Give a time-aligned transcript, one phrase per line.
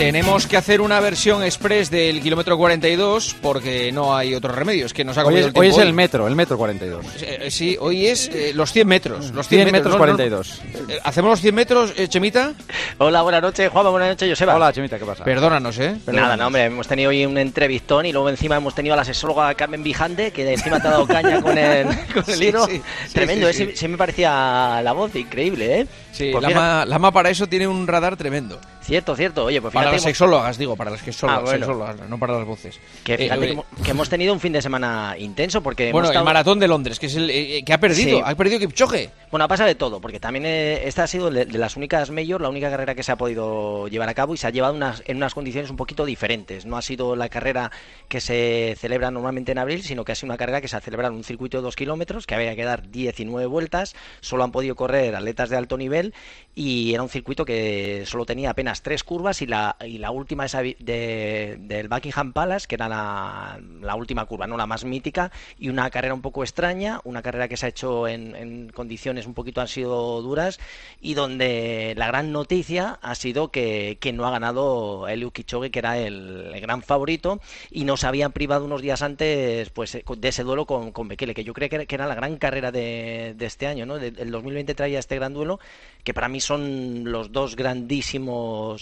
[0.00, 4.86] Tenemos que hacer una versión express del kilómetro 42 porque no hay otro remedio.
[4.86, 5.60] Es que nos ha Hoy comido es, el tiempo.
[5.60, 7.04] hoy es el metro, el metro 42.
[7.20, 9.30] Eh, sí, hoy es eh, los 100 metros.
[9.32, 9.98] Los 100, 100 metros ¿no?
[9.98, 10.62] 42.
[10.88, 12.54] Eh, ¿Hacemos los 100 metros, eh, Chemita?
[12.96, 14.54] Hola, buenas noches, Juanma, buenas noches, Joseba.
[14.56, 15.22] Hola, Chemita, ¿qué pasa?
[15.22, 15.94] Perdónanos, ¿eh?
[16.06, 19.04] Nada, no, hombre, hemos tenido hoy un entrevistón y luego encima hemos tenido a la
[19.04, 22.64] sexóloga Carmen Vijande, que encima te ha dado caña con el, con el Sí, hilo.
[22.66, 23.66] sí, sí, Tremendo, sí, ¿eh?
[23.66, 23.70] sí.
[23.72, 25.86] Sí, sí me parecía la voz increíble, ¿eh?
[26.10, 28.58] Sí, Pues la, fíjate- ma, la ma para eso tiene un radar tremendo.
[28.82, 29.44] Cierto, cierto.
[29.44, 31.58] Oye, pues Para fíjate las hemos- sexólogas, digo, para las sexólogas, Ah, bueno.
[31.66, 32.80] sexólogas, no para las voces.
[33.04, 35.84] que, Eh, fíjate eh, que hemos- que hemos tenido un fin de semana intenso porque
[35.92, 38.22] bueno, hemos estado- el maratón de Londres, que es el eh, que ha perdido, Sí.
[38.24, 39.10] ha perdido Kipchoge.
[39.30, 42.10] Bueno, ha pasado de todo, porque también eh, esta ha sido de, de las únicas
[42.10, 44.74] Major, la única carrera que se ha podido llevar a cabo y se ha llevado
[44.74, 46.64] unas, en unas condiciones un poquito diferentes.
[46.66, 47.70] No ha sido la carrera
[48.08, 50.80] que se celebra normalmente en abril, sino que ha sido una carrera que se ha
[50.80, 54.52] celebrado en un circuito de dos kilómetros, que había que dar 19 vueltas, solo han
[54.52, 56.12] podido correr atletas de alto nivel
[56.54, 60.44] y era un circuito que solo tenía apenas tres curvas y la, y la última
[60.46, 65.30] esa de- del Buckingham Palace, que era la, la última curva, no la más mítica,
[65.58, 69.34] y una carrera un poco extraña, una carrera que se ha hecho en, condiciones un
[69.34, 70.60] poquito han sido duras
[71.00, 75.78] y donde la gran noticia ha sido que, que no ha ganado Eliud Kipchoge, que
[75.80, 77.40] era el, gran favorito,
[77.70, 81.34] y nos habían privado unos días antes pues eh, de ese duelo con, con Bekele,
[81.34, 83.96] que yo creo que era, la gran carrera de, de este año, ¿no?
[83.96, 85.58] El 2020 traía este gran duelo,
[86.04, 88.00] que para mí son los dos grandísimos,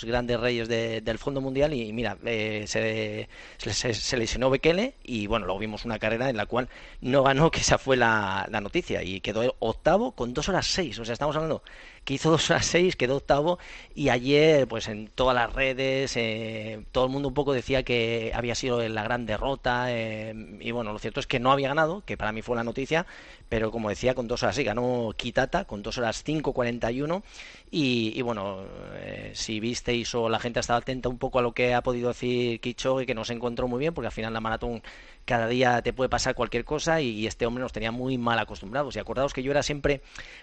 [0.04, 3.28] grandes reyes de- del Fondo Mundial, y mira, eh, se,
[3.72, 6.68] se, se- lesionó Bekele, y bueno, luego vimos una carrera en la cual
[7.00, 11.04] no ganó, que esa fue la noticia, y quedó octavo con dos horas seis, o
[11.04, 11.62] sea, estamos hablando
[12.08, 13.58] que hizo dos horas seis, quedó octavo,
[13.94, 18.32] y ayer, pues en todas las redes, eh, todo el mundo un poco decía que
[18.34, 22.02] había sido la gran derrota, eh, y bueno, lo cierto es que no había ganado,
[22.06, 23.04] que para mí fue la noticia,
[23.50, 27.22] pero como decía, con dos horas sí, ganó Kitata, con dos horas 5.41,
[27.70, 28.64] y, y bueno,
[28.94, 31.82] eh, si visteis o la gente ha estado atenta un poco a lo que ha
[31.82, 34.82] podido decir Kichogue, que no se encontró muy bien, porque al final la maratón
[35.26, 38.38] cada día te puede pasar cualquier cosa y, y este hombre nos tenía muy mal
[38.38, 38.96] acostumbrados.
[38.96, 40.00] Y acordaos que yo era siempre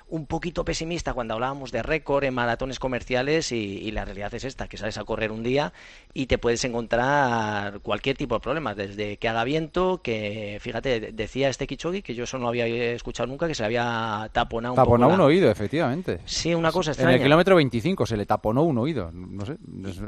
[0.08, 4.44] un poquito pesimista cuando hablábamos de récord en maratones comerciales y, y la realidad es
[4.44, 5.74] esta, que sales a correr un día
[6.14, 11.12] y te puedes encontrar cualquier tipo de problemas, desde que haga viento, que fíjate, de-
[11.12, 14.30] decía este Kichogi, que yo eso no lo había escuchado nunca, que se le había
[14.32, 16.20] taponado un poco la- un oído, efectivamente.
[16.26, 17.16] Sí, una cosa En extraña.
[17.18, 19.12] el kilómetro 25 se le taponó un oído.
[19.14, 19.58] No sé,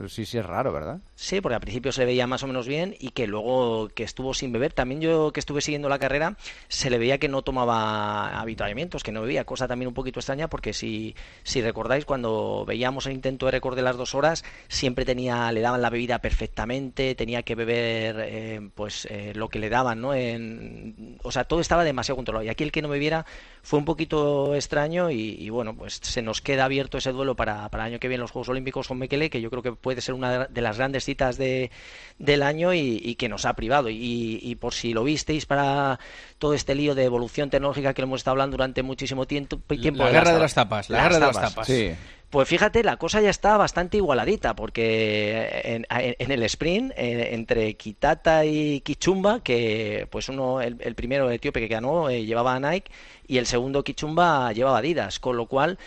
[0.08, 1.00] sí, sí es raro, ¿verdad?
[1.16, 4.04] Sí, porque al principio se le veía más o menos bien y que luego que
[4.04, 4.74] estuvo sin beber.
[4.74, 6.38] También yo que estuve siguiendo la carrera
[6.68, 10.48] se le veía que no tomaba avituallamientos, que no bebía, cosa también un poquito extraña
[10.50, 15.06] porque si, si recordáis cuando veíamos el intento de récord de las dos horas siempre
[15.06, 19.70] tenía le daban la bebida perfectamente, tenía que beber eh, pues eh, lo que le
[19.70, 20.14] daban, ¿no?
[20.14, 23.26] En, o sea, todo estaba demasiado controlado y aquí el que no bebiera
[23.68, 27.68] fue un poquito extraño y, y, bueno, pues se nos queda abierto ese duelo para,
[27.68, 30.00] para el año que viene los Juegos Olímpicos con Mekele, que yo creo que puede
[30.00, 31.70] ser una de las grandes citas de,
[32.18, 33.90] del año y, y que nos ha privado.
[33.90, 36.00] Y, y, por si lo visteis para
[36.40, 39.58] todo este lío de evolución tecnológica que lo hemos estado hablando durante muchísimo tiempo.
[39.58, 41.68] tiempo La guerra de las tapas, la guerra de las tapas.
[41.68, 41.92] Sí.
[42.30, 47.30] Pues fíjate, la cosa ya está bastante igualadita, porque en, en- en el sprint, eh,
[47.34, 52.56] entre Kitata y Kichumba, que pues uno, el, el primero etíope que ganó, eh, llevaba
[52.56, 52.92] a Nike,
[53.28, 55.78] y el segundo Kichumba llevaba Adidas, con lo cual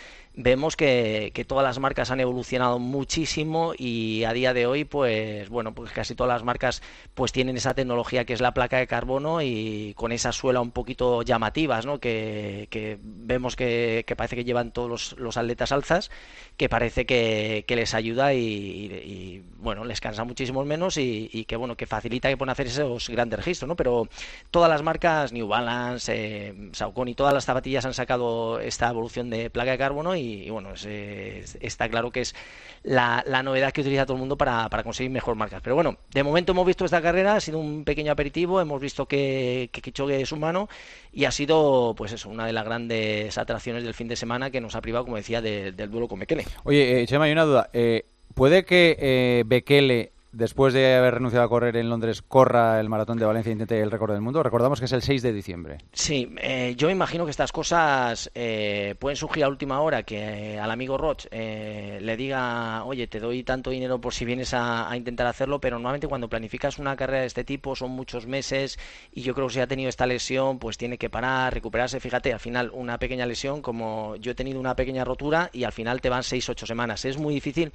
[0.43, 5.49] vemos que, que todas las marcas han evolucionado muchísimo y a día de hoy pues
[5.49, 6.81] bueno pues casi todas las marcas
[7.13, 10.71] pues tienen esa tecnología que es la placa de carbono y con esa suela un
[10.71, 11.99] poquito llamativas ¿no?
[11.99, 16.11] que, que vemos que, que parece que llevan todos los, los atletas alzas
[16.57, 21.45] que parece que, que les ayuda y, y- bueno les cansa muchísimo menos y, y
[21.45, 23.75] que bueno que facilita que puedan hacer esos grandes registros ¿no?
[23.75, 24.07] pero
[24.49, 29.49] todas las marcas New Balance eh, Saucony todas las zapatillas han sacado esta evolución de
[29.49, 32.35] placa de carbono y, y, bueno es, es- está claro que es
[32.83, 36.23] la, novedad que utiliza todo el mundo para, para conseguir mejor marcas pero bueno de
[36.23, 40.21] momento hemos visto esta carrera ha sido un pequeño aperitivo hemos visto que, que Kipchoge
[40.21, 40.67] es humano
[41.13, 44.61] y ha sido pues eso una de las grandes atracciones del fin de semana que
[44.61, 47.43] nos ha privado como decía de- del duelo con Mekele Oye, eh, Chema, hay una
[47.45, 47.69] duda.
[47.73, 52.89] Eh, ¿Puede que eh, Bekele, después de haber renunciado a correr en Londres, corra el
[52.89, 54.43] maratón de Valencia e intente el récord del mundo?
[54.43, 55.77] Recordamos que es el 6 de diciembre.
[55.91, 60.59] Sí, eh, yo imagino que estas cosas eh, pueden surgir a última hora, que eh,
[60.59, 64.89] al amigo Roch eh, le diga, oye, te doy tanto dinero por si vienes a,
[64.89, 68.79] a intentar hacerlo, pero normalmente cuando planificas una carrera de este tipo son muchos meses
[69.11, 71.99] y yo creo que si ha tenido esta lesión, pues tiene que parar, recuperarse.
[71.99, 75.71] Fíjate, al final una pequeña lesión, como yo he tenido una pequeña rotura y al
[75.71, 77.05] final te van 6-8 semanas.
[77.05, 77.71] Es muy difícil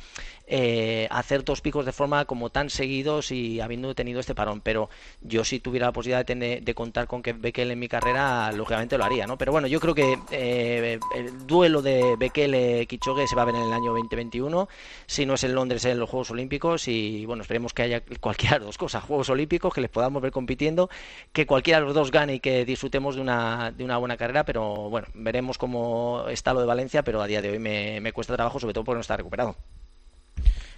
[1.11, 4.60] hacer dos picos de forma como tan seguidos y habiendo tenido este parón.
[4.60, 4.88] Pero
[5.20, 8.50] yo si tuviera la posibilidad de, tener, de contar con que Bekele en mi carrera,
[8.52, 9.37] lógicamente lo haría, ¿no?
[9.38, 13.62] Pero bueno, yo creo que eh, el duelo de Bekele-Kichogue se va a ver en
[13.62, 14.69] el año 2021.
[15.06, 16.88] Si no es en Londres, en los Juegos Olímpicos.
[16.88, 20.32] Y bueno, esperemos que haya cualquiera de dos cosas, Juegos Olímpicos, que les podamos ver
[20.32, 20.88] compitiendo,
[21.32, 24.44] que cualquiera de los dos gane y que disfrutemos de una, de una buena carrera.
[24.44, 28.12] Pero bueno, veremos cómo está lo de Valencia, pero a día de hoy me, me
[28.12, 29.56] cuesta trabajo, sobre todo porque no está recuperado.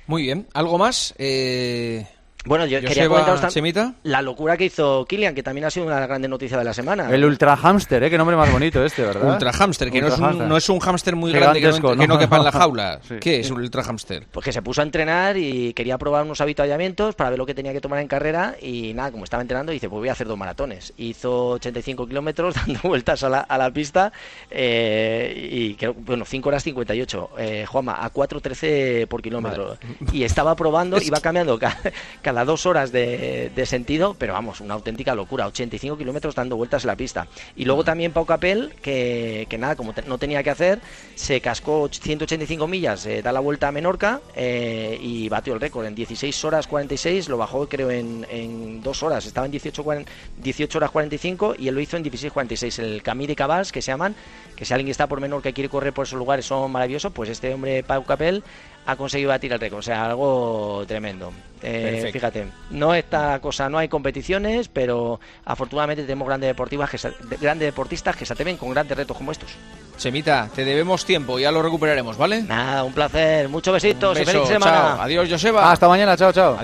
[0.09, 0.49] Muy bien.
[0.55, 1.15] ¿Algo más?
[1.19, 2.07] Eh...
[2.45, 5.97] Bueno, yo Joseba quería comentaros la locura que hizo Kilian, que también ha sido una
[5.97, 7.11] de las grandes noticias de la semana.
[7.13, 8.11] El ultra hamster, ¿eh?
[8.11, 9.33] Qué nombre más bonito este, ¿verdad?
[9.33, 10.47] Ultra hamster, que no es, un, hámster.
[10.47, 13.01] no es un hámster muy grande que no, que no quepa en la jaula.
[13.09, 13.17] Sí.
[13.21, 14.27] ¿Qué es un ultra hamster?
[14.31, 17.55] Pues que se puso a entrenar y quería probar unos avituallamientos para ver lo que
[17.55, 20.27] tenía que tomar en carrera y nada, como estaba entrenando, dice, pues voy a hacer
[20.27, 20.93] dos maratones.
[20.97, 24.13] Hizo 85 kilómetros dando vueltas a la, a la pista
[24.51, 27.31] eh, y creo, bueno, 5 horas 58.
[27.39, 29.77] Eh, Juanma, a 4.13 por kilómetro.
[30.13, 31.79] Y estaba probando, iba cambiando ca-
[32.29, 35.47] cada, dos horas de, de sentido, pero vamos, una auténtica locura.
[35.47, 37.27] 85 kilómetros dando vueltas en la pista.
[37.57, 40.81] Y luego también Pau Capel, que, que nada, como te- no tenía que hacer,
[41.15, 45.87] se cascó 185 millas, eh, da la vuelta a Menorca eh, y batió el récord
[45.87, 50.07] en 16 horas 46, lo bajó creo en, en dos horas, estaba en 18, cuaren-
[50.43, 52.79] 18 horas 45 y él lo hizo en 16 46.
[52.79, 54.15] El Camí de Cabals, que se llaman,
[54.55, 57.31] que si alguien está por Menorca y quiere correr por esos lugares son maravillosos, pues
[57.31, 58.43] este hombre Pau Capel
[58.91, 61.31] ha conseguido batir el récord, o sea, algo tremendo.
[61.63, 67.13] Eh, fíjate, no esta cosa, no hay competiciones, pero afortunadamente tenemos grandes deportivas, que se-
[67.39, 69.51] grandes deportistas que se atreven con grandes retos como estos.
[69.99, 72.43] Chemita, te debemos tiempo, ya lo recuperaremos, ¿vale?
[72.43, 73.49] Nada, un placer.
[73.51, 74.73] Muchos besitos Un y feliz beso, semana.
[74.95, 75.01] chao.
[75.03, 75.71] Adiós, Joseba.
[75.71, 76.59] Hasta mañana, chao, chao.